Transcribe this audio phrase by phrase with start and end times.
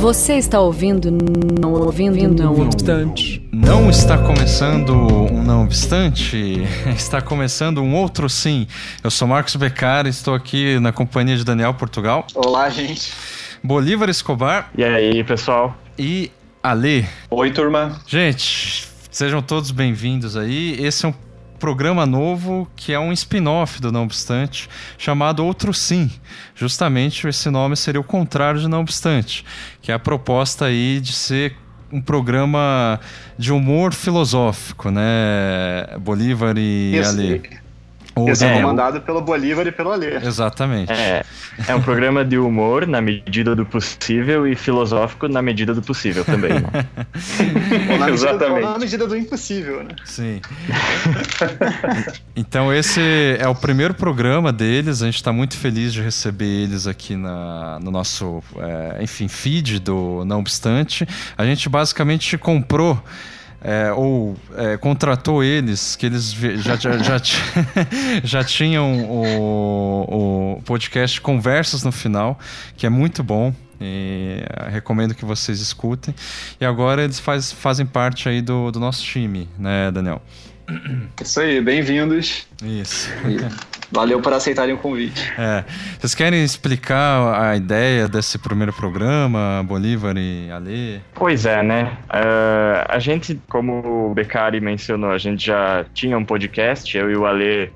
[0.00, 1.10] Você está ouvindo,
[1.60, 3.46] não ouvindo, não obstante.
[3.52, 6.62] Não está começando um não obstante,
[6.96, 8.66] está começando um outro sim.
[9.04, 12.26] Eu sou Marcos Beccari, estou aqui na companhia de Daniel Portugal.
[12.34, 13.12] Olá, gente.
[13.62, 14.70] Bolívar Escobar.
[14.74, 15.76] E aí, pessoal?
[15.98, 16.32] E
[16.62, 17.06] Ale.
[17.28, 18.00] Oi, turma.
[18.06, 20.82] Gente, sejam todos bem-vindos aí.
[20.82, 21.14] Esse é um
[21.60, 24.68] programa novo que é um spin-off do Não Obstante,
[24.98, 26.10] chamado Outro Sim.
[26.56, 29.44] Justamente esse nome seria o contrário de Não Obstante,
[29.80, 31.54] que é a proposta aí de ser
[31.92, 32.98] um programa
[33.36, 35.86] de humor filosófico, né?
[36.00, 37.10] Bolívar e Isso.
[37.10, 37.59] Ale.
[38.28, 40.16] Esse é comandado pelo Bolívar e pelo Alê.
[40.16, 40.92] Exatamente.
[40.92, 41.24] É,
[41.68, 46.24] é um programa de humor na medida do possível e filosófico na medida do possível
[46.24, 46.86] também, né?
[47.90, 48.64] Ou na, medida, Exatamente.
[48.64, 49.90] ou na medida do impossível, né?
[50.04, 50.40] Sim.
[52.34, 53.00] então esse
[53.38, 55.02] é o primeiro programa deles.
[55.02, 59.80] A gente está muito feliz de receber eles aqui na, no nosso, é, enfim, feed
[59.80, 61.06] do Não Obstante.
[61.36, 63.02] A gente basicamente comprou
[63.62, 67.20] é, ou é, contratou eles, que eles já, já, já,
[68.24, 72.38] já tinham o, o podcast Conversas no final,
[72.76, 73.54] que é muito bom.
[73.82, 76.14] E recomendo que vocês escutem.
[76.60, 80.20] E agora eles faz, fazem parte aí do, do nosso time, né, Daniel?
[81.18, 82.46] Isso aí, bem-vindos.
[82.62, 83.08] Isso.
[83.26, 85.32] E Valeu por aceitarem o convite.
[85.36, 85.64] É.
[85.98, 91.00] Vocês querem explicar a ideia desse primeiro programa, Bolívar e Ale?
[91.14, 91.98] Pois é, né?
[92.08, 97.16] Ah, a gente, como o Beccari mencionou, a gente já tinha um podcast, eu e
[97.16, 97.72] o Ale,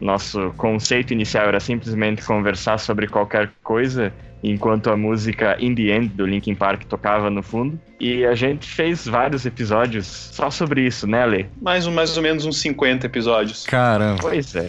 [0.00, 4.12] nosso conceito inicial era simplesmente conversar sobre qualquer coisa,
[4.50, 7.78] enquanto a música In The End do Linkin Park tocava no fundo.
[7.98, 11.48] E a gente fez vários episódios só sobre isso, né, Ale?
[11.62, 13.64] Mais, um, mais ou menos uns 50 episódios.
[13.64, 14.68] Caramba, Pois é.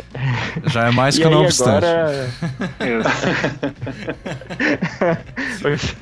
[0.67, 1.85] já é mais que não obstante.
[1.85, 2.29] agora...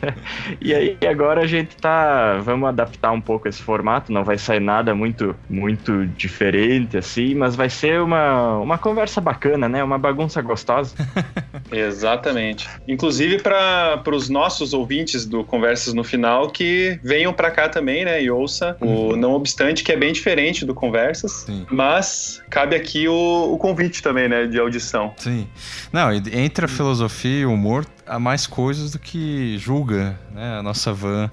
[0.03, 0.13] É.
[0.61, 4.59] E aí agora a gente tá, vamos adaptar um pouco esse formato, não vai sair
[4.59, 9.83] nada muito muito diferente assim, mas vai ser uma, uma conversa bacana, né?
[9.83, 10.95] Uma bagunça gostosa.
[11.71, 12.69] Exatamente.
[12.87, 13.64] Inclusive para
[14.13, 18.77] os nossos ouvintes do Conversas no Final que venham para cá também, né, e ouça
[18.79, 21.65] o Não Obstante, que é bem diferente do Conversas, Sim.
[21.69, 25.13] mas cabe aqui o, o convite também, né, de audição.
[25.17, 25.47] Sim.
[25.91, 30.59] Não, entre a filosofia e o humor, há mais coisas do que julga, né?
[30.59, 31.29] A nossa van.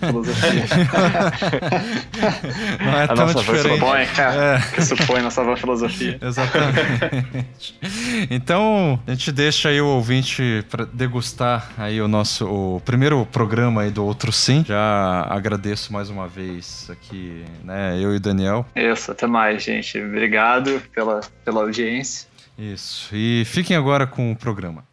[0.00, 0.64] Filosofia.
[2.84, 3.78] Não é A tão nossa van diferente.
[3.78, 4.60] supõe, É.
[4.74, 6.18] que supõe nossa nova filosofia.
[6.20, 7.78] Exatamente.
[8.30, 13.82] Então, a gente deixa aí o ouvinte para degustar aí o nosso o primeiro programa
[13.82, 14.64] aí do Outro Sim.
[14.66, 18.66] Já agradeço mais uma vez aqui, né, eu e o Daniel.
[18.76, 20.00] Isso, até mais, gente.
[20.02, 22.28] Obrigado pela, pela audiência.
[22.58, 23.08] Isso.
[23.14, 24.84] E fiquem agora com o programa.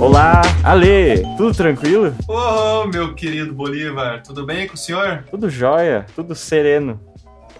[0.00, 2.14] Olá, Ale, tudo tranquilo?
[2.28, 5.24] Ô, meu querido Bolívar, tudo bem com o senhor?
[5.30, 7.00] Tudo jóia, tudo sereno.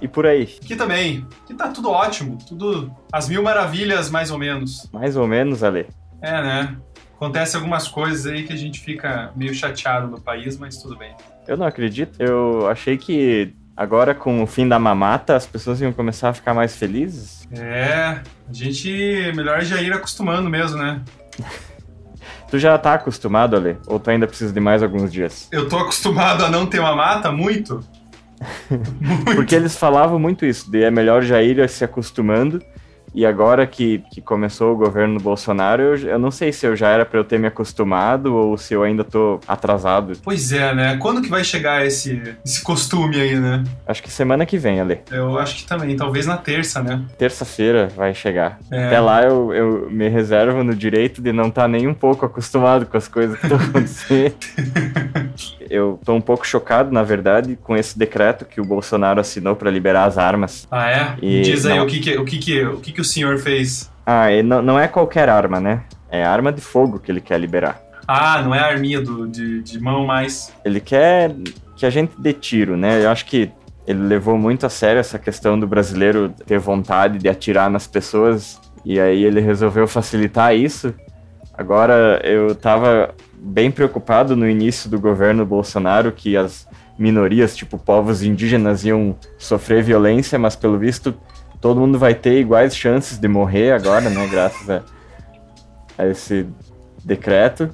[0.00, 1.26] E por aí, Aqui também.
[1.44, 4.88] Aqui tá tudo ótimo, tudo às mil maravilhas, mais ou menos.
[4.92, 5.86] mais ou menos, Ale.
[6.20, 6.76] É, né?
[7.16, 11.14] Acontece algumas coisas aí que a gente fica meio chateado no país, mas tudo bem.
[11.48, 12.20] Eu não acredito.
[12.20, 16.52] Eu achei que agora com o fim da mamata as pessoas iam começar a ficar
[16.52, 17.48] mais felizes.
[17.52, 21.02] É, a gente melhor já ir acostumando mesmo, né?
[22.48, 23.76] Tu já tá acostumado, Ale?
[23.88, 25.48] Ou tu ainda precisa de mais alguns dias?
[25.50, 27.84] Eu tô acostumado a não ter uma mata muito.
[28.70, 29.34] muito.
[29.34, 32.62] Porque eles falavam muito isso, de é melhor já ir se acostumando.
[33.16, 36.90] E agora que, que começou o governo Bolsonaro, eu, eu não sei se eu já
[36.90, 40.12] era pra eu ter me acostumado ou se eu ainda tô atrasado.
[40.22, 40.98] Pois é, né?
[40.98, 43.64] Quando que vai chegar esse, esse costume aí, né?
[43.86, 45.00] Acho que semana que vem, Ale.
[45.10, 47.02] Eu acho que também, talvez na terça, né?
[47.16, 48.58] Terça-feira vai chegar.
[48.70, 48.84] É.
[48.86, 52.84] Até lá eu, eu me reservo no direito de não estar nem um pouco acostumado
[52.84, 54.34] com as coisas que estão acontecendo.
[55.70, 59.70] eu tô um pouco chocado, na verdade, com esse decreto que o Bolsonaro assinou para
[59.70, 60.66] liberar as armas.
[60.70, 61.14] Ah, é?
[61.22, 63.38] E Diz aí não- o, que, que, o, que, que, o que, que o senhor
[63.38, 63.90] fez.
[64.04, 65.82] Ah, e não, não é qualquer arma, né?
[66.10, 67.80] É arma de fogo que ele quer liberar.
[68.06, 70.52] Ah, não é a arminha do, de, de mão mais.
[70.64, 71.34] Ele quer
[71.76, 73.04] que a gente dê tiro, né?
[73.04, 73.50] Eu acho que
[73.86, 78.60] ele levou muito a sério essa questão do brasileiro ter vontade de atirar nas pessoas
[78.84, 80.94] e aí ele resolveu facilitar isso.
[81.52, 86.66] Agora eu tava bem preocupado no início do governo Bolsonaro que as
[86.98, 91.14] minorias, tipo povos indígenas, iam sofrer violência, mas pelo visto
[91.60, 94.26] todo mundo vai ter iguais chances de morrer agora, né?
[94.26, 94.82] Graças a,
[95.98, 96.46] a esse
[97.04, 97.70] decreto.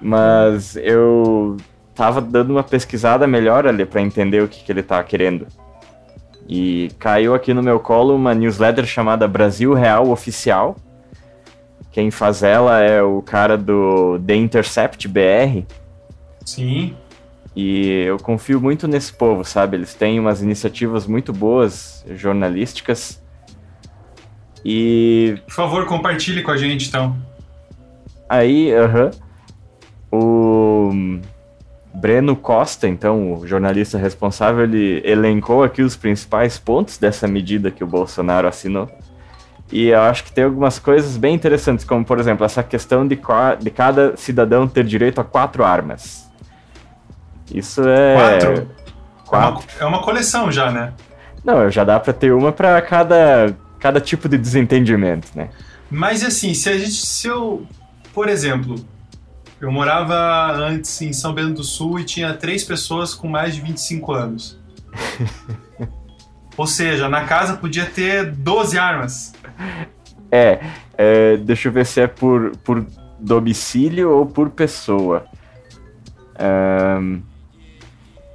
[0.00, 1.56] Mas eu
[1.94, 5.46] tava dando uma pesquisada melhor ali para entender o que, que ele tá querendo.
[6.48, 10.76] E caiu aqui no meu colo uma newsletter chamada Brasil Real Oficial.
[11.90, 15.64] Quem faz ela é o cara do The Intercept BR.
[16.44, 16.96] Sim.
[17.54, 19.76] E eu confio muito nesse povo, sabe?
[19.76, 23.22] Eles têm umas iniciativas muito boas jornalísticas.
[24.64, 27.16] E Por favor, compartilhe com a gente, então.
[28.28, 29.10] aí, aham,
[30.10, 30.90] o
[31.94, 37.84] Breno Costa, então, o jornalista responsável, ele elencou aqui os principais pontos dessa medida que
[37.84, 38.88] o Bolsonaro assinou.
[39.70, 43.18] E eu acho que tem algumas coisas bem interessantes, como, por exemplo, essa questão de,
[43.60, 46.30] de cada cidadão ter direito a quatro armas.
[47.52, 48.14] Isso é.
[48.14, 48.52] Quatro?
[48.52, 49.66] É uma, Quatro.
[49.80, 50.92] é uma coleção já, né?
[51.44, 55.50] Não, já dá pra ter uma pra cada, cada tipo de desentendimento, né?
[55.90, 57.06] Mas assim, se a gente.
[57.06, 57.66] Se eu.
[58.14, 58.76] Por exemplo,
[59.60, 63.60] eu morava antes em São Bento do Sul e tinha três pessoas com mais de
[63.60, 64.58] 25 anos.
[66.56, 69.32] Ou seja, na casa podia ter 12 armas.
[70.30, 70.60] É,
[70.98, 72.84] é, deixa eu ver se é por, por
[73.18, 75.24] domicílio ou por pessoa.
[76.38, 77.20] Ahn,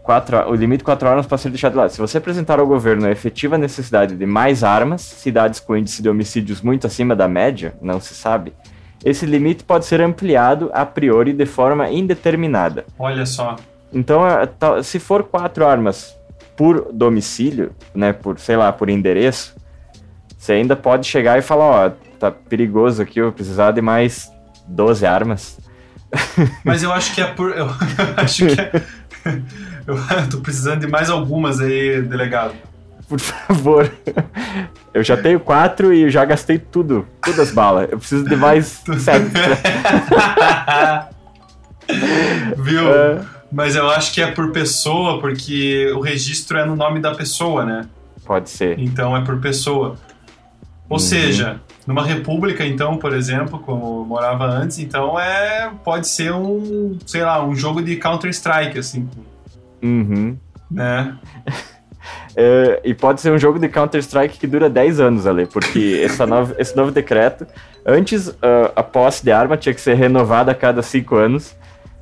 [0.08, 1.90] quatro, o limite de 4 horas pode ser deixado de lado.
[1.90, 6.08] Se você apresentar ao governo a efetiva necessidade de mais armas, cidades com índice de
[6.08, 8.54] homicídios muito acima da média, não se sabe,
[9.04, 12.86] esse limite pode ser ampliado a priori de forma indeterminada.
[12.98, 13.58] Olha só.
[13.92, 14.24] Então,
[14.82, 16.18] se for quatro armas
[16.56, 19.58] por domicílio, né, por, sei lá, por endereço,
[20.38, 24.32] você ainda pode chegar e falar, ó, tá perigoso aqui, eu vou precisar de mais
[24.68, 25.60] 12 armas.
[26.64, 27.52] Mas eu acho que é por.
[27.52, 27.68] Eu
[28.16, 28.72] acho que é.
[29.88, 29.98] Eu
[30.30, 32.54] tô precisando de mais algumas aí, delegado.
[33.08, 33.90] Por favor.
[34.94, 37.88] Eu já tenho quatro e já gastei tudo, todas as balas.
[37.92, 39.32] Eu preciso de mais sete.
[42.58, 42.94] Viu?
[42.94, 43.22] É.
[43.52, 47.66] Mas eu acho que é por pessoa, porque o registro é no nome da pessoa,
[47.66, 47.86] né?
[48.26, 48.78] Pode ser.
[48.78, 49.96] Então é por pessoa.
[50.90, 51.00] Ou Uhum.
[51.00, 56.98] seja, numa república, então, por exemplo, como eu morava antes, então é pode ser um,
[57.06, 59.08] sei lá, um jogo de Counter Strike, assim,
[59.82, 60.38] Uhum.
[60.70, 61.18] né?
[62.40, 66.26] É, e pode ser um jogo de Counter-Strike que dura 10 anos ali, porque essa
[66.26, 67.46] nova- esse novo decreto,
[67.86, 71.56] antes ah, a posse de arma tinha que ser renovada a cada 5 anos,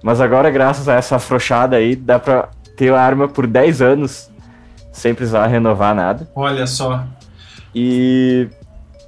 [0.04, 4.30] mas agora, graças a essa afrouxada aí, dá pra ter a arma por 10 anos
[4.92, 6.30] sem precisar renovar nada.
[6.36, 7.04] Olha só.
[7.74, 8.48] E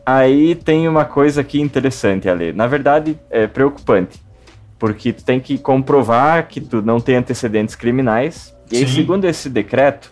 [0.05, 2.53] aí tem uma coisa aqui interessante ali.
[2.53, 4.19] Na verdade, é preocupante.
[4.79, 8.55] Porque tu tem que comprovar que tu não tem antecedentes criminais.
[8.71, 10.09] E aí, segundo esse decreto,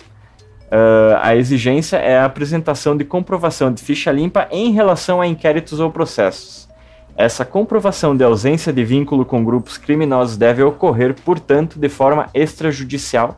[0.72, 5.80] ah, a exigência é a apresentação de comprovação de ficha limpa em relação a inquéritos
[5.80, 6.68] ou processos.
[7.16, 13.38] Essa comprovação de ausência de vínculo com grupos criminosos deve ocorrer, portanto, de forma extrajudicial.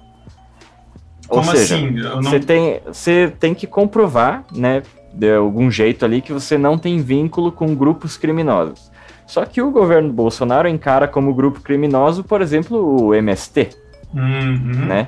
[1.30, 1.92] Ou Como seja, assim?
[1.92, 2.24] Não...
[2.24, 4.82] você tem, você tem que comprovar, né,
[5.14, 8.92] de algum jeito ali, que você não tem vínculo com grupos criminosos.
[9.28, 13.70] Só que o governo Bolsonaro encara como grupo criminoso, por exemplo, o MST,
[14.14, 14.86] Uhum.
[14.86, 15.08] né?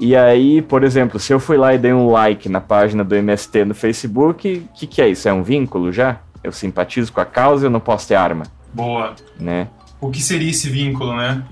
[0.00, 3.14] E aí, por exemplo, se eu fui lá e dei um like na página do
[3.14, 5.28] MST no Facebook, o que, que é isso?
[5.28, 6.18] É um vínculo já?
[6.42, 9.14] Eu simpatizo com a causa e eu não posso ter arma, Boa.
[9.38, 9.68] né?
[10.00, 11.42] O que seria esse vínculo, né?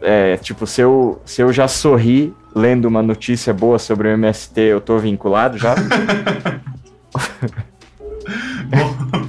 [0.00, 4.60] É, tipo, se eu, se eu já sorri lendo uma notícia boa sobre o MST,
[4.60, 5.74] eu tô vinculado já?
[8.68, 9.28] Bom,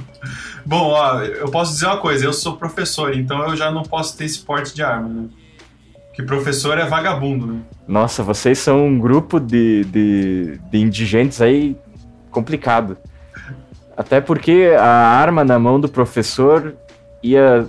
[0.64, 4.16] bom, ó, eu posso dizer uma coisa, eu sou professor, então eu já não posso
[4.16, 5.28] ter esse porte de arma, né?
[6.12, 7.60] Que professor é vagabundo, né?
[7.86, 11.76] Nossa, vocês são um grupo de, de, de indigentes aí
[12.30, 12.96] complicado.
[13.96, 16.74] Até porque a arma na mão do professor
[17.22, 17.66] ia,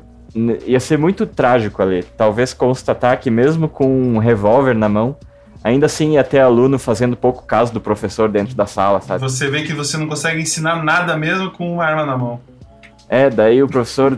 [0.66, 2.04] ia ser muito trágico ali.
[2.04, 5.16] Talvez constatar que mesmo com um revólver na mão,
[5.64, 9.22] ainda assim ia ter aluno fazendo pouco caso do professor dentro da sala, sabe?
[9.22, 12.40] Você vê que você não consegue ensinar nada mesmo com uma arma na mão.
[13.10, 14.18] É, daí o professor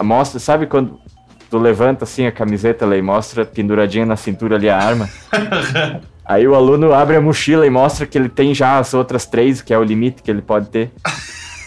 [0.00, 1.00] mostra, sabe quando
[1.50, 5.08] tu levanta assim a camiseta ali e mostra penduradinha na cintura ali a arma?
[6.24, 9.62] Aí o aluno abre a mochila e mostra que ele tem já as outras três,
[9.62, 10.92] que é o limite que ele pode ter.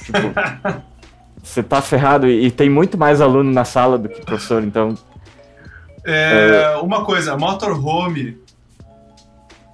[0.06, 0.20] tipo,
[1.42, 4.94] você tá ferrado e, e tem muito mais aluno na sala do que professor, então.
[6.06, 8.38] É, Uma coisa, motorhome.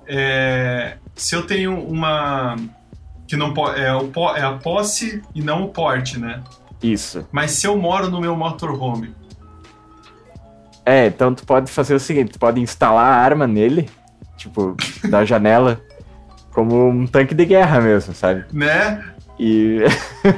[0.08, 2.56] É, se eu tenho uma.
[3.28, 6.42] Que não é, o é a posse e não o porte, né?
[6.82, 7.28] Isso.
[7.30, 9.14] Mas se eu moro no meu motorhome,
[10.88, 13.90] É, então tu pode fazer o seguinte, tu pode instalar a arma nele,
[14.38, 14.74] tipo,
[15.12, 15.82] da janela,
[16.54, 18.46] como um tanque de guerra mesmo, sabe?
[18.54, 19.04] né?
[19.38, 19.82] E.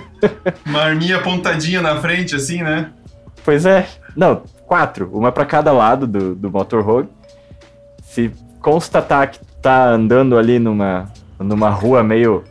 [0.65, 2.89] Uma arminha apontadinha na frente, assim, né?
[3.45, 3.87] Pois é.
[4.15, 5.11] Não, quatro.
[5.13, 7.07] Uma pra cada lado do, do motorhome.
[8.01, 11.05] se constatar que tá andando ali numa,
[11.37, 12.43] numa rua meio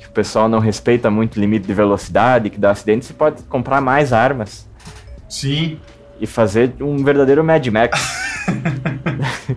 [0.00, 3.44] que o pessoal não respeita muito o limite de velocidade, que dá acidente, você pode
[3.44, 4.68] comprar mais armas
[5.28, 5.78] Sim.
[6.20, 8.00] E fazer um verdadeiro Mad Max.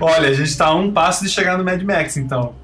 [0.00, 2.54] Olha, a gente tá a um passo de chegar no Mad Max, então.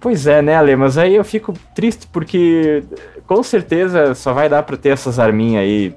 [0.00, 0.76] Pois é, né, Ale?
[0.76, 2.84] Mas aí eu fico triste porque
[3.26, 5.94] com certeza só vai dar pra ter essas arminhas aí,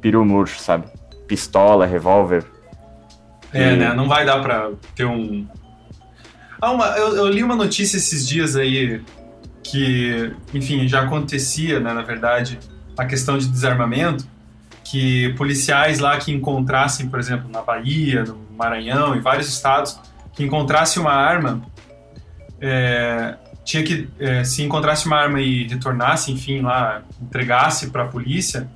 [0.00, 0.86] peru murcho, sabe?
[1.26, 2.44] Pistola, revólver.
[3.52, 3.76] É, Sim.
[3.76, 3.94] né?
[3.94, 5.46] Não vai dar pra ter um.
[6.60, 9.00] Ah, uma, eu, eu li uma notícia esses dias aí
[9.62, 12.58] que, enfim, já acontecia, né, na verdade,
[12.96, 14.26] a questão de desarmamento,
[14.90, 19.98] que policiais lá que encontrassem, por exemplo, na Bahia, no Maranhão, em vários estados,
[20.32, 21.62] que encontrasse uma arma,
[22.60, 28.06] é, tinha que, é, se encontrasse uma arma e retornasse, enfim, lá, entregasse para a
[28.06, 28.68] polícia,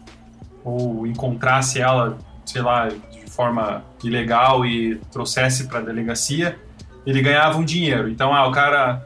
[0.65, 6.59] ou encontrasse ela, sei lá, de forma ilegal e trouxesse para a delegacia,
[7.07, 8.09] ele ganhava um dinheiro.
[8.09, 9.01] Então, ah, o cara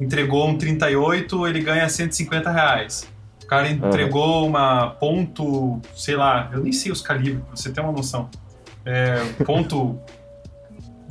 [0.00, 3.13] entregou um 38, ele ganha 150 reais.
[3.54, 7.80] O cara entregou uma ponto, sei lá, eu nem sei os calibres, pra você ter
[7.80, 8.28] uma noção.
[8.84, 9.98] É, ponto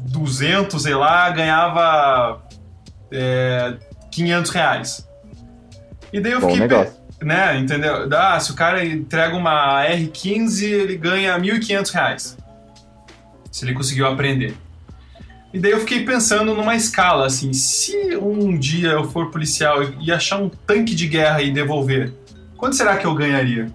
[0.01, 2.41] 200, sei lá, ganhava
[3.12, 3.75] é,
[4.12, 5.09] 500 reais.
[6.12, 6.93] E daí eu Bom fiquei, negócio.
[7.21, 8.07] né, entendeu?
[8.12, 12.38] Ah, se o cara entrega uma R15, ele ganha 1.500 reais.
[13.51, 14.55] Se ele conseguiu aprender.
[15.53, 20.12] E daí eu fiquei pensando numa escala, assim, se um dia eu for policial e
[20.12, 22.12] achar um tanque de guerra e devolver,
[22.63, 23.67] quanto será que eu ganharia?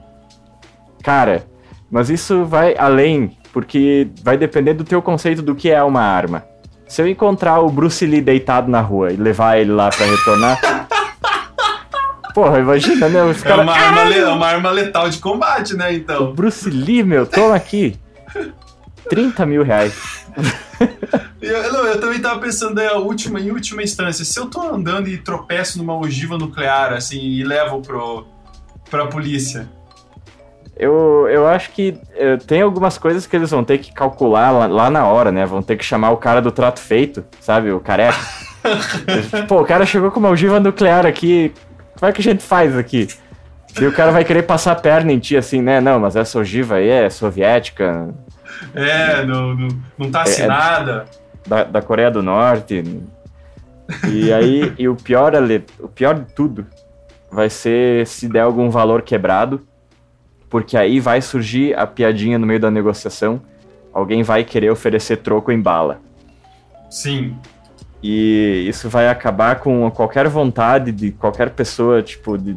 [1.03, 1.45] Cara,
[1.91, 6.43] mas isso vai além, porque vai depender do teu conceito do que é uma arma.
[6.89, 10.59] Se eu encontrar o Bruce Lee deitado na rua e levar ele lá pra retornar.
[12.33, 13.23] Porra, imagina, né?
[13.25, 13.63] Os É caras.
[13.65, 16.33] uma, arma le- é uma arma letal de combate, né, então?
[16.33, 17.95] Bruce Lee, meu, toma aqui.
[19.11, 20.25] 30 mil reais.
[21.41, 24.61] Eu, não, eu também tava pensando é, a última, em última instância, se eu tô
[24.61, 28.27] andando e tropeço numa ogiva nuclear, assim, e levo pro,
[28.91, 29.69] pra polícia,
[30.77, 34.67] Eu, eu acho que eh, tem algumas coisas que eles vão ter que calcular lá,
[34.67, 35.45] lá na hora, né?
[35.45, 37.73] Vão ter que chamar o cara do trato feito, sabe?
[37.73, 38.17] O careca.
[39.49, 41.53] Pô, o cara chegou com uma ogiva nuclear aqui.
[41.99, 43.09] Como é que a gente faz aqui?
[43.81, 45.81] E o cara vai querer passar a perna em ti assim, né?
[45.81, 48.09] Não, mas essa ogiva aí é soviética,
[48.75, 51.05] é, não, não, não tá assinada.
[51.47, 52.85] da, da Coreia do Norte.
[54.11, 55.33] E aí, e o pior,
[55.81, 56.67] o pior de tudo
[57.31, 59.61] vai ser se der algum valor quebrado,
[60.49, 63.41] porque aí vai surgir a piadinha no meio da negociação.
[63.93, 66.01] Alguém vai querer oferecer troco em bala.
[66.91, 67.37] Sim.
[68.03, 72.57] E isso vai acabar com qualquer vontade de qualquer pessoa, tipo, de,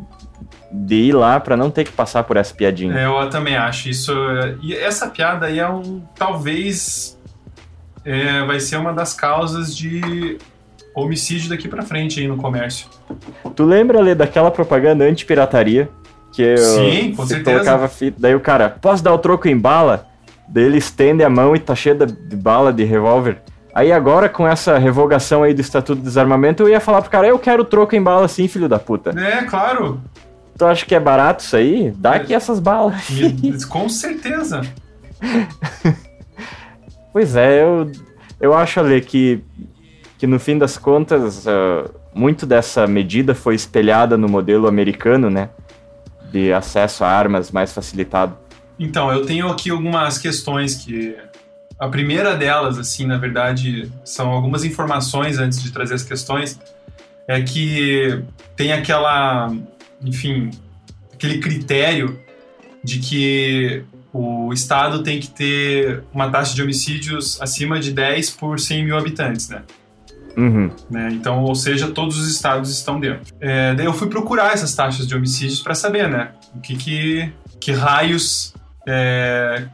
[0.71, 2.95] de ir lá pra não ter que passar por essa piadinha.
[2.95, 4.11] É, eu também acho isso.
[4.13, 6.01] é, E essa piada aí é um.
[6.15, 7.17] Talvez.
[8.05, 10.37] é, vai ser uma das causas de
[10.95, 12.87] homicídio daqui pra frente aí no comércio.
[13.55, 15.89] Tu lembra, Ale, daquela propaganda anti-pirataria?
[16.31, 17.57] Que eu, Sim, com certeza.
[17.57, 20.07] colocava fita, daí o cara, posso dar o troco em bala?
[20.47, 23.41] Daí ele estende a mão e tá cheio de, bala de revólver.
[23.73, 27.27] Aí agora, com essa revogação aí do Estatuto de Desarmamento, eu ia falar pro cara,
[27.27, 29.11] eu quero troco em bala sim, filho da puta.
[29.17, 30.01] É, claro.
[30.57, 31.91] Tu acha que é barato isso aí?
[31.97, 33.07] Dá aqui essas balas.
[33.69, 34.61] Com certeza.
[37.13, 37.91] Pois é, eu,
[38.39, 39.43] eu acho, Ale, que,
[40.21, 45.49] que no fim das contas, ah, muito dessa medida foi espelhada no modelo americano, né?
[46.31, 48.37] De acesso a armas mais facilitado.
[48.77, 51.17] Então, eu tenho aqui algumas questões que.
[51.79, 56.59] A primeira delas, assim, na verdade, são algumas informações antes de trazer as questões.
[57.27, 58.23] É que
[58.55, 59.51] tem aquela.
[60.05, 60.51] Enfim,
[61.11, 62.19] aquele critério
[62.83, 68.59] de que o Estado tem que ter uma taxa de homicídios acima de 10 por
[68.59, 69.63] 100 mil habitantes, né?
[70.37, 70.71] Uhum.
[70.89, 71.09] né?
[71.11, 73.33] Então, ou seja, todos os estados estão dentro.
[73.39, 76.31] É, daí eu fui procurar essas taxas de homicídios para saber, né?
[76.55, 78.53] O que, que, que raios
[78.87, 79.65] é,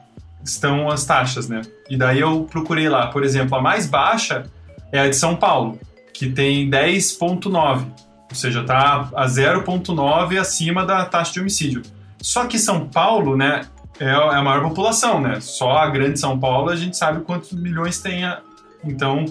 [0.44, 1.62] estão as taxas, né?
[1.90, 4.44] E daí eu procurei lá, por exemplo, a mais baixa
[4.92, 5.80] é a de São Paulo,
[6.14, 7.86] que tem 10,9,
[8.30, 11.82] ou seja, tá a 0,9 acima da taxa de homicídio.
[12.22, 13.62] Só que São Paulo, né,
[14.00, 15.40] é a maior população, né?
[15.42, 18.24] Só a grande São Paulo a gente sabe quantos milhões tem.
[18.24, 18.42] A...
[18.84, 19.26] Então,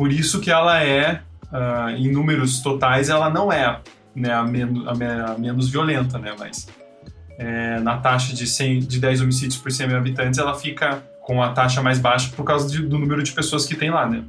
[0.00, 1.20] por isso que ela é,
[1.52, 3.78] ah, em números totais, ela não é
[4.16, 6.32] né, a, men a, me- a menos violenta, né?
[6.38, 6.66] Mas
[7.38, 11.42] é, na taxa de, 100, de 10 homicídios por 100 mil habitantes, ela fica com
[11.42, 14.22] a taxa mais baixa por causa de- do número de pessoas que tem lá, né?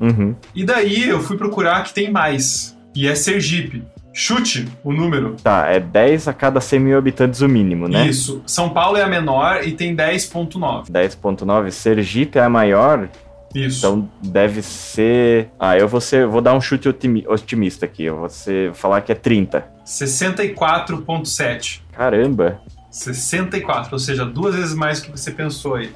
[0.00, 0.34] Uhum.
[0.54, 3.82] E daí eu fui procurar que tem mais, e é Sergipe.
[4.14, 5.36] Chute o número.
[5.44, 8.06] Tá, é 10 a cada 100 mil habitantes o mínimo, né?
[8.06, 8.42] Isso.
[8.46, 10.90] São Paulo é a menor e tem 10,9.
[10.90, 11.70] 10.9.
[11.70, 13.08] Sergipe é a maior
[13.54, 13.78] Isso.
[13.78, 15.48] Então deve ser.
[15.58, 18.04] Ah, eu vou, ser, vou dar um chute otimi- otimista aqui.
[18.04, 19.64] Eu vou ser, falar que é 30.
[19.84, 21.80] 64,7.
[21.92, 22.60] Caramba.
[22.90, 25.90] 64, ou seja, duas vezes mais do que você pensou aí.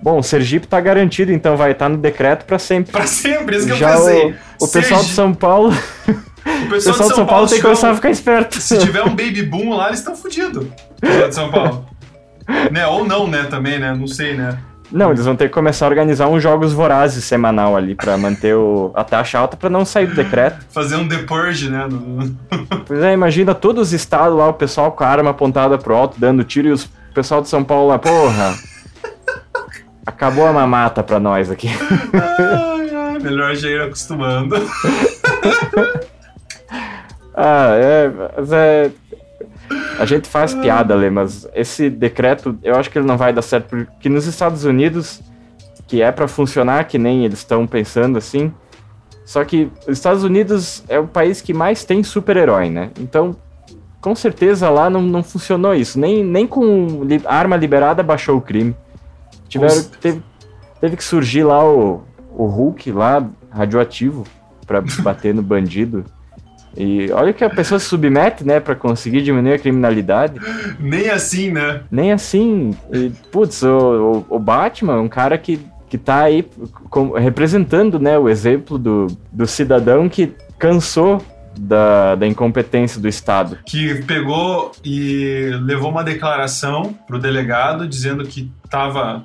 [0.00, 2.92] Bom, o Sergipe tá garantido, então vai estar no decreto para sempre.
[2.92, 4.24] Pra sempre, isso que Já eu pensei.
[4.60, 5.72] o, o pessoal de Sergi- São Paulo, o
[6.66, 8.60] o pessoal de São Paulo tem que começar a ficar esperto.
[8.60, 10.66] Se tiver um baby boom lá, eles estão fodidos.
[11.02, 11.84] de São Paulo.
[12.70, 12.86] né?
[12.86, 13.44] Ou não, né?
[13.44, 13.92] Também, né?
[13.92, 14.56] Não sei, né?
[14.90, 18.54] Não, eles vão ter que começar a organizar uns jogos vorazes semanal ali para manter
[18.54, 20.64] o, a taxa alta para não sair do decreto.
[20.70, 21.86] Fazer um The Purge, né?
[21.88, 22.36] no-
[22.86, 26.18] Pois é, imagina todos os estados lá, o pessoal com a arma apontada pro alto,
[26.20, 28.54] dando tiro, e os- o pessoal de São Paulo lá, porra.
[30.06, 31.68] Acabou a mamata pra nós aqui.
[32.14, 34.54] Ai, ai, melhor já ir acostumando.
[37.38, 38.90] Ah, é, mas é.
[39.98, 43.42] A gente faz piada, Lê, mas esse decreto, eu acho que ele não vai dar
[43.42, 45.20] certo, porque nos Estados Unidos,
[45.86, 48.52] que é pra funcionar, que nem eles estão pensando assim,
[49.24, 52.90] só que os Estados Unidos é o país que mais tem super-herói, né?
[53.00, 53.34] Então,
[54.00, 55.98] com certeza lá não, não funcionou isso.
[55.98, 58.76] Nem, nem com li- arma liberada baixou o crime.
[59.48, 60.22] Tiveram, teve,
[60.80, 62.04] teve que surgir lá o,
[62.36, 64.24] o Hulk lá, radioativo,
[64.66, 66.04] pra bater no bandido.
[66.76, 70.38] E olha que a pessoa se submete, né, pra conseguir diminuir a criminalidade.
[70.78, 71.80] Nem assim, né?
[71.90, 72.76] Nem assim.
[72.92, 76.44] E, putz, o, o, o Batman, um cara que, que tá aí
[76.90, 81.22] com- representando, né, o exemplo do, do cidadão que cansou
[81.58, 83.58] da, da incompetência do Estado.
[83.64, 89.24] Que pegou e levou uma declaração pro delegado dizendo que tava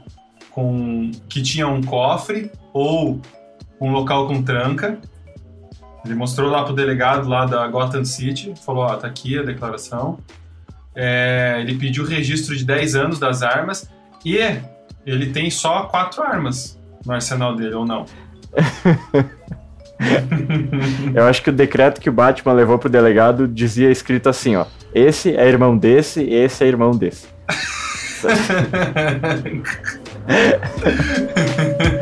[0.49, 1.11] com.
[1.27, 3.19] que tinha um cofre ou
[3.81, 4.97] um local com tranca.
[6.03, 10.17] Ele mostrou lá pro delegado lá da Gotham City, falou, ó, tá aqui a declaração.
[10.95, 13.89] É, ele pediu registro de 10 anos das armas
[14.25, 14.39] e
[15.05, 18.05] ele tem só quatro armas no arsenal dele, ou não?
[21.13, 24.65] Eu acho que o decreto que o Batman levou pro delegado dizia escrito assim, ó.
[24.93, 27.27] Esse é irmão desse, esse é irmão desse.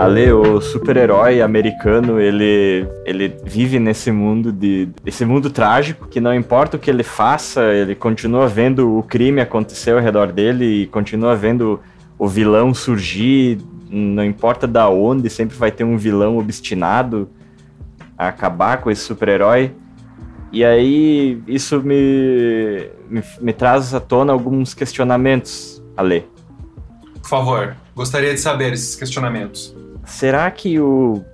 [0.00, 6.34] Ale, o super-herói americano, ele, ele vive nesse mundo de esse mundo trágico que não
[6.34, 10.86] importa o que ele faça, ele continua vendo o crime acontecer ao redor dele e
[10.86, 11.80] continua vendo
[12.18, 13.58] o vilão surgir,
[13.90, 17.28] não importa da onde, sempre vai ter um vilão obstinado
[18.20, 19.72] a acabar com esse super-herói.
[20.52, 26.26] E aí isso me, me, me traz à tona alguns questionamentos, Ale.
[27.22, 29.74] Por favor, gostaria de saber esses questionamentos.
[30.04, 31.24] Será que o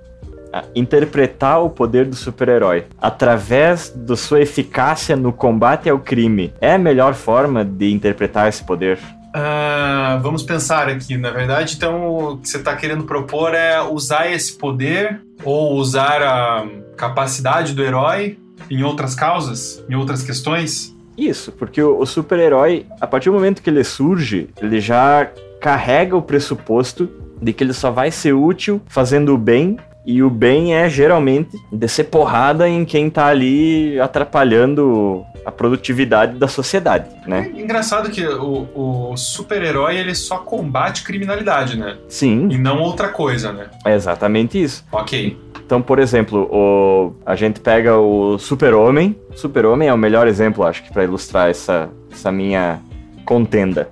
[0.53, 6.75] a- interpretar o poder do super-herói através da sua eficácia no combate ao crime é
[6.75, 8.97] a melhor forma de interpretar esse poder?
[9.39, 14.31] Ah, vamos pensar aqui, na verdade, então o que você está querendo propor é usar
[14.31, 20.91] esse poder ou usar a capacidade do herói em outras causas, em outras questões?
[21.15, 25.29] Isso, porque o, o super-herói, a partir do momento que ele surge, ele já
[25.61, 27.07] carrega o pressuposto
[27.39, 29.77] de que ele só vai ser útil fazendo o bem.
[30.07, 36.47] E o bem é geralmente descer porrada em quem tá ali atrapalhando a produtividade da
[36.47, 37.51] sociedade, né?
[37.53, 38.67] Engraçado que o,
[39.11, 41.97] o super-herói ele só combate criminalidade, né?
[42.07, 43.67] Sim, E não outra coisa, né?
[43.85, 44.85] é exatamente isso.
[44.93, 45.37] Ok.
[45.65, 49.13] Então, por exemplo, o, a gente pega o Super-Homem.
[49.35, 52.79] Super-Homem é o melhor exemplo, acho que, para ilustrar essa, essa minha
[53.25, 53.89] contenda.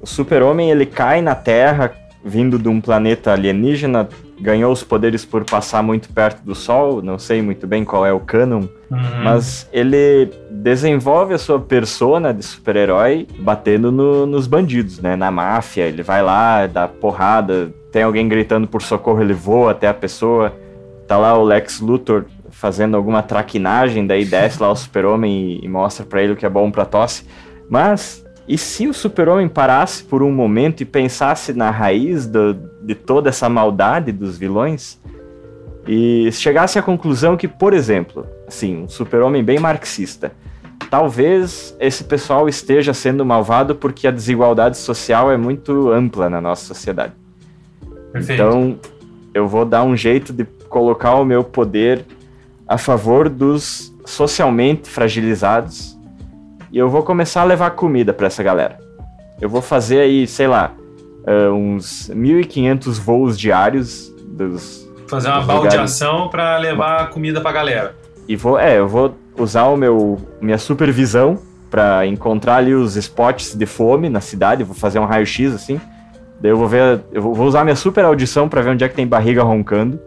[0.00, 1.92] O Super-Homem ele cai na Terra
[2.24, 4.08] vindo de um planeta alienígena,
[4.40, 7.00] ganhou os poderes por passar muito perto do Sol.
[7.02, 8.98] Não sei muito bem qual é o canon, Uhum.
[9.24, 15.16] mas ele desenvolve a sua persona de super-herói batendo no- nos bandidos, né?
[15.16, 19.88] Na máfia, ele vai lá, dá porrada, tem alguém gritando por socorro, ele voa até
[19.88, 20.52] a pessoa.
[21.06, 25.68] Tá lá o Lex Luthor fazendo alguma traquinagem, daí desce lá o super-homem e, e
[25.68, 27.24] mostra pra ele o que é bom pra tosse.
[27.68, 32.94] Mas, e se o super-homem parasse por um momento e pensasse na raiz do- de
[32.94, 34.98] toda essa maldade dos vilões?
[35.86, 40.32] E chegasse à conclusão que, por exemplo, assim, um super-homem bem marxista,
[40.90, 46.64] talvez esse pessoal esteja sendo malvado porque a desigualdade social é muito ampla na nossa
[46.64, 47.12] sociedade.
[48.12, 48.32] Perfeito.
[48.42, 48.78] Então,
[49.34, 52.04] eu vou dar um jeito de colocar o meu poder
[52.66, 55.97] a favor dos socialmente fragilizados
[56.70, 58.78] e eu vou começar a levar comida para essa galera.
[59.40, 60.72] Eu vou fazer aí, sei lá,
[61.26, 64.88] uh, uns 1.500 voos diários dos.
[65.06, 67.96] Fazer uma dos baldeação para levar comida pra galera.
[68.26, 71.38] E vou, é, eu vou usar o meu minha supervisão
[71.70, 75.80] para encontrar ali os spots de fome na cidade, vou fazer um raio-x assim.
[76.40, 78.94] Daí eu vou ver, eu vou usar minha super audição para ver onde é que
[78.94, 80.00] tem barriga roncando.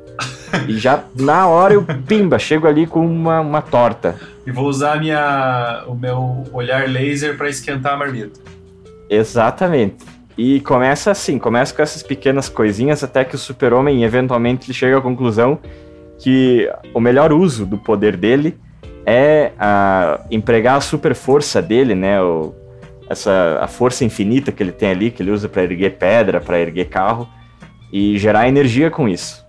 [0.68, 4.16] E já na hora eu pimba, chego ali com uma, uma torta.
[4.46, 8.40] E vou usar minha, o meu olhar laser para esquentar a marmita.
[9.10, 10.06] Exatamente.
[10.38, 15.02] E começa assim, começa com essas pequenas coisinhas até que o super-homem eventualmente chega à
[15.02, 15.60] conclusão
[16.18, 18.58] que o melhor uso do poder dele
[19.06, 22.22] é a, empregar a super força dele, né?
[22.22, 22.54] O,
[23.10, 26.60] essa, a força infinita que ele tem ali, que ele usa para erguer pedra, para
[26.60, 27.28] erguer carro,
[27.92, 29.46] e gerar energia com isso.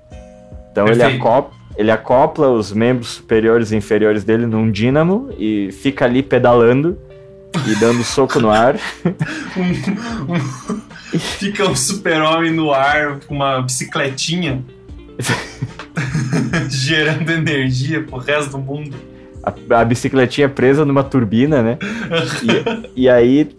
[0.73, 6.07] Então ele acopla, ele acopla os membros superiores e inferiores dele num dínamo e fica
[6.07, 6.99] ali pedalando
[7.67, 8.77] e dando soco no ar.
[9.57, 14.65] um, um, fica um super-homem no ar com uma bicicletinha
[16.69, 18.97] gerando energia pro resto do mundo.
[19.43, 21.79] A, a bicicletinha presa numa turbina, né?
[22.95, 23.51] e, e aí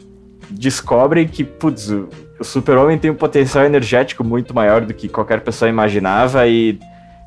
[0.50, 5.42] descobrem que, putz, o, o super-homem tem um potencial energético muito maior do que qualquer
[5.42, 6.80] pessoa imaginava e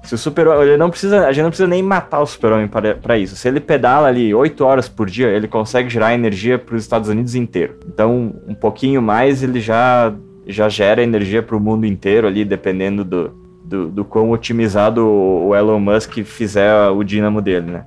[0.07, 3.19] se o super ele não precisa, a gente não precisa nem matar o super-homem para
[3.19, 3.37] isso.
[3.37, 7.09] Se ele pedala ali 8 horas por dia, ele consegue gerar energia para os Estados
[7.09, 7.79] Unidos inteiro.
[7.87, 10.15] Então, um pouquinho mais ele já
[10.47, 15.55] já gera energia para o mundo inteiro ali, dependendo do, do, do quão otimizado o
[15.55, 17.85] Elon Musk fizer o dínamo dele, né?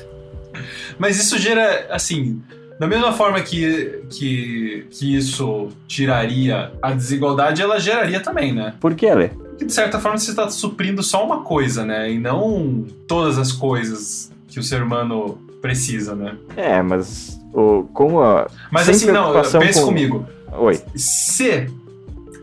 [0.98, 2.42] Mas isso gera, assim,
[2.78, 8.74] da mesma forma que, que, que isso tiraria a desigualdade, ela geraria também, né?
[8.78, 9.30] Por que, Ale?
[9.62, 12.10] Porque de certa forma você está suprindo só uma coisa, né?
[12.10, 16.36] E não todas as coisas que o ser humano precisa, né?
[16.56, 18.48] É, mas o, como a.
[18.70, 19.86] Mas assim, não, pense com...
[19.86, 20.26] comigo.
[20.52, 20.80] Oi.
[20.96, 21.66] Se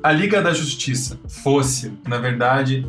[0.01, 2.87] a Liga da Justiça fosse, na verdade,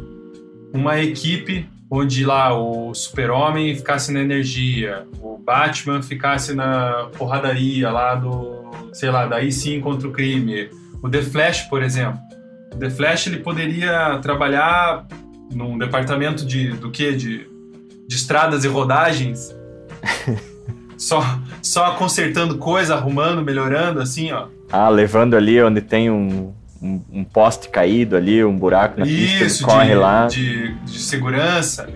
[0.72, 8.14] uma equipe onde lá o Super-Homem ficasse na energia, o Batman ficasse na porradaria lá
[8.14, 10.70] do, sei lá, daí sim contra o crime.
[11.02, 12.29] O The Flash, por exemplo.
[12.78, 15.06] The Flash ele poderia trabalhar
[15.52, 17.46] num departamento de do que de,
[18.06, 19.54] de estradas e rodagens.
[20.96, 21.22] só
[21.62, 24.46] só consertando coisa, arrumando, melhorando assim, ó.
[24.70, 26.52] Ah, levando ali onde tem um
[26.82, 30.26] um, um, poste caído ali, um buraco na Isso, pista, ele corre de, lá.
[30.26, 31.88] De, de segurança.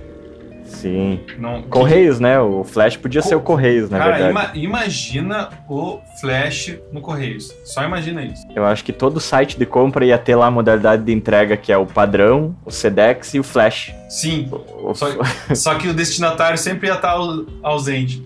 [0.64, 1.20] Sim.
[1.38, 2.40] Não, Correios, né?
[2.40, 3.28] O Flash podia Co...
[3.28, 4.30] ser o Correios, na Cara, verdade.
[4.30, 7.54] Ima imagina o Flash no Correios.
[7.64, 8.46] Só imagina isso.
[8.54, 11.72] Eu acho que todo site de compra ia ter lá a modalidade de entrega que
[11.72, 13.94] é o padrão, o Sedex e o Flash.
[14.08, 14.48] Sim.
[14.50, 14.94] O...
[14.94, 15.06] Só,
[15.54, 17.16] só, que o destinatário sempre ia estar
[17.62, 18.24] ausente.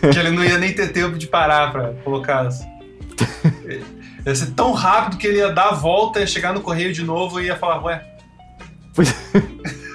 [0.00, 2.46] que ele não ia nem ter tempo de parar pra colocar.
[2.46, 2.66] Assim.
[4.26, 7.02] Ia ser tão rápido que ele ia dar a volta, ia chegar no correio de
[7.02, 8.04] novo e ia falar, ué.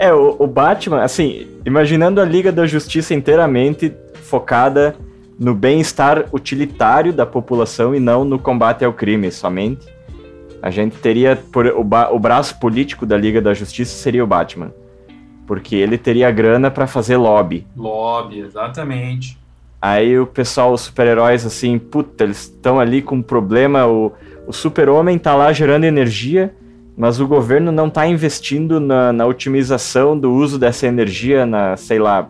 [0.00, 4.96] é, o, o Batman, assim, imaginando a Liga da Justiça inteiramente focada
[5.38, 9.86] no bem-estar utilitário da população e não no combate ao crime somente.
[10.62, 14.72] A gente teria por, o, o braço político da Liga da Justiça seria o Batman,
[15.46, 17.66] porque ele teria grana para fazer lobby.
[17.76, 19.38] Lobby, exatamente.
[19.82, 23.86] Aí o pessoal, os super-heróis, assim, puta, eles estão ali com um problema.
[23.86, 24.12] O,
[24.46, 26.54] o super-homem tá lá gerando energia,
[27.00, 31.98] mas o governo não tá investindo na, na otimização do uso dessa energia, na, sei
[31.98, 32.28] lá,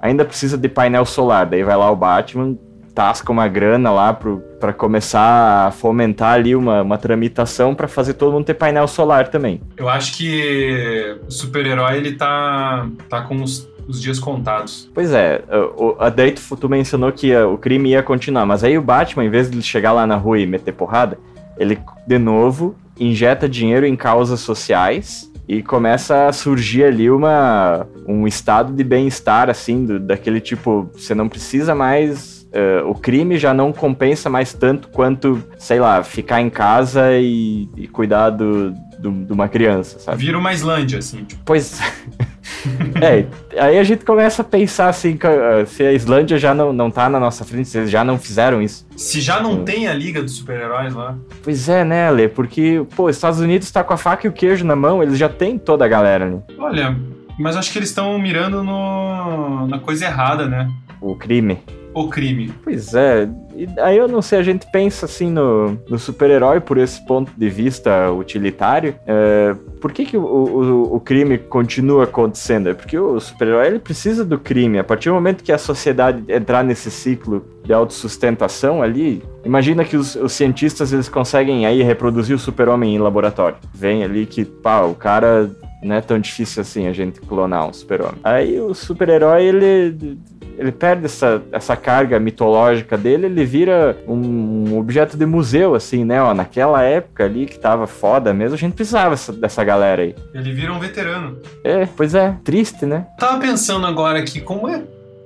[0.00, 1.44] ainda precisa de painel solar.
[1.44, 2.56] Daí vai lá o Batman,
[2.94, 8.32] tasca uma grana lá para começar a fomentar ali uma, uma tramitação para fazer todo
[8.32, 9.60] mundo ter painel solar também.
[9.76, 14.88] Eu acho que o super-herói ele tá, tá com os os dias contados.
[14.94, 15.42] Pois é,
[15.76, 19.24] o, a daí tu, tu mencionou que o crime ia continuar, mas aí o Batman,
[19.24, 21.18] em vez de chegar lá na rua e meter porrada,
[21.58, 28.26] ele de novo injeta dinheiro em causas sociais e começa a surgir ali uma, um
[28.26, 32.42] estado de bem-estar, assim, do, daquele tipo, você não precisa mais.
[32.52, 37.68] Uh, o crime já não compensa mais tanto quanto, sei lá, ficar em casa e,
[37.76, 40.24] e cuidar do, do, de uma criança, sabe?
[40.24, 41.24] Vira uma Islândia, assim.
[41.24, 41.42] Tipo.
[41.44, 41.80] Pois.
[43.00, 43.26] é,
[43.60, 47.08] aí a gente começa a pensar assim, ah, se a Islândia já não, não tá
[47.08, 48.86] na nossa frente, se eles já não fizeram isso.
[48.96, 51.16] Se já não tem a Liga dos Super-Heróis lá.
[51.42, 52.28] Pois é, né, Lê?
[52.28, 55.18] Porque, pô, os Estados Unidos tá com a faca e o queijo na mão, eles
[55.18, 56.38] já têm toda a galera ali.
[56.58, 56.96] Olha,
[57.38, 60.70] mas acho que eles estão mirando no, na coisa errada, né?
[61.00, 61.58] O crime.
[61.94, 62.52] O crime?
[62.64, 66.78] Pois é, e aí eu não sei, a gente pensa assim no, no super-herói por
[66.78, 68.94] esse ponto de vista utilitário.
[69.06, 72.70] É, por que, que o, o, o, crime continua acontecendo?
[72.70, 74.78] É porque o super-herói ele precisa do crime.
[74.78, 79.96] A partir do momento que a sociedade entrar nesse ciclo de autossustentação ali, imagina que
[79.96, 83.56] os, os cientistas eles conseguem aí reproduzir o super-homem em laboratório.
[83.74, 85.50] Vem ali que, pá, o cara
[85.82, 88.20] não é tão difícil assim a gente clonar um super-homem.
[88.22, 90.18] Aí o super-herói, ele,
[90.58, 96.22] ele perde essa, essa carga mitológica dele, ele vira um, objeto de museu, assim, né?
[96.22, 100.14] Ó, naquela época ali que tava foda mesmo, a gente precisava dessa, galera aí.
[100.34, 101.38] Ele vira um veterano.
[101.64, 103.06] É, pois é, triste, né?
[103.18, 104.82] Tava pensando agora aqui, como é.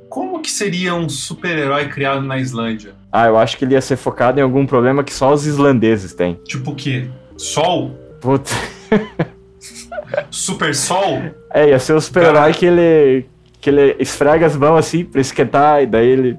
[0.09, 2.93] Como que seria um super-herói criado na Islândia?
[3.13, 6.15] Ah, eu acho que ele ia ser focado em algum problema que só os islandeses
[6.15, 6.41] têm.
[6.45, 7.09] Tipo o quê?
[7.37, 7.91] Sol?
[8.21, 8.55] Putz.
[10.31, 11.23] Super Sol?
[11.53, 13.27] É, ia ser o super-herói que ele,
[13.67, 16.39] que ele esfrega as mãos assim pra esquentar, e daí ele.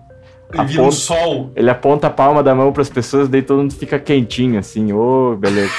[0.53, 1.51] Ele aponta, um sol.
[1.57, 4.93] Ele aponta a palma da mão para as pessoas, daí todo mundo fica quentinho, assim,
[4.93, 5.73] ô, oh, beleza.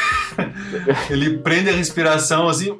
[1.08, 2.76] ele prende a respiração assim,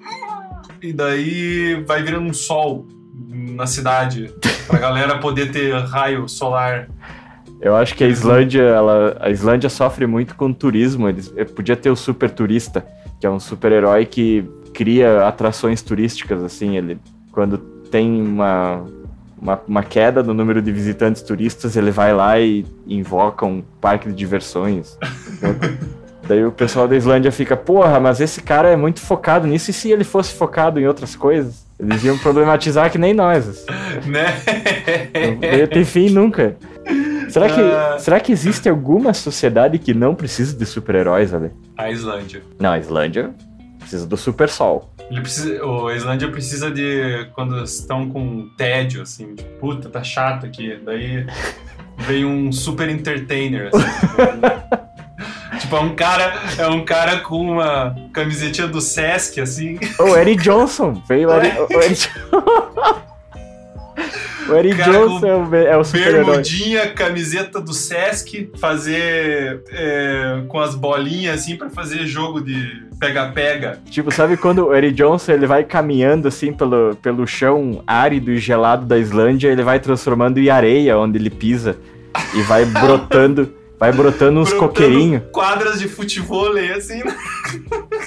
[0.82, 4.30] e daí vai virando um sol na cidade,
[4.66, 6.90] pra galera poder ter raio solar.
[7.58, 11.08] Eu acho que a Islândia, ela, a Islândia sofre muito com turismo.
[11.08, 12.86] Eles, podia ter o super turista,
[13.18, 16.98] que é um super-herói que cria atrações turísticas, assim, ele
[17.32, 18.84] quando tem uma,
[19.40, 24.08] uma, uma, queda no número de visitantes turistas, ele vai lá e invoca um parque
[24.08, 24.98] de diversões.
[26.28, 29.72] Daí o pessoal da Islândia fica, porra, mas esse cara é muito focado nisso, e
[29.72, 31.66] se ele fosse focado em outras coisas?
[31.80, 33.48] Eles iam problematizar que nem nós.
[33.48, 33.66] Assim.
[34.08, 34.26] Né?
[35.40, 36.56] Não ia ter fim nunca.
[37.28, 37.98] Será que, uh...
[37.98, 41.50] será que existe alguma sociedade que não precisa de super-heróis, Ale?
[41.76, 42.42] A Islândia.
[42.58, 43.30] Não, a Islândia
[43.78, 44.90] precisa do super sol.
[45.10, 50.44] Ele precisa, a Islândia precisa de quando estão com tédio, assim, tipo, puta, tá chato
[50.44, 50.78] aqui.
[50.84, 51.26] Daí
[51.96, 57.96] vem um super entertainer, assim, tipo, tipo, é um cara, é um cara com uma
[58.12, 59.78] camisetinha do Sesc, assim.
[59.98, 61.56] O Eric Johnson, veio o Eric,
[64.48, 64.80] o Eric...
[64.80, 66.24] O Eric Johnson é o super-herói.
[66.24, 73.78] Bermudinha, camiseta do Sesc, fazer é, com as bolinhas assim para fazer jogo de pega-pega.
[73.90, 78.38] Tipo, sabe quando o Eric Johnson ele vai caminhando assim pelo, pelo chão árido e
[78.38, 81.76] gelado da Islândia, ele vai transformando em areia onde ele pisa
[82.34, 83.56] e vai brotando.
[83.78, 85.22] Vai brotando uns coqueirinhos.
[85.30, 86.98] Quadras de futebol, assim.
[86.98, 87.14] Né?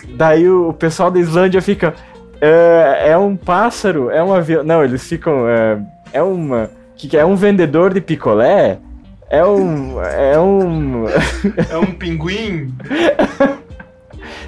[0.10, 1.94] Daí o pessoal da Islândia fica.
[2.42, 4.10] É, é um pássaro?
[4.10, 4.66] É um avião.
[4.66, 5.48] Não, eles ficam.
[5.48, 5.80] É,
[6.14, 6.70] é uma.
[6.96, 8.80] que, é um vendedor de picolé?
[9.30, 10.02] É um.
[10.02, 11.06] É um.
[11.70, 12.74] é um pinguim?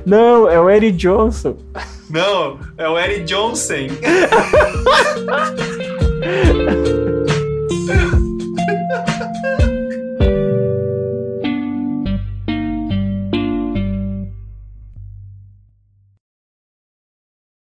[0.05, 1.57] Não, é o Eric Johnson.
[2.09, 3.87] Não, é o Eric Johnson.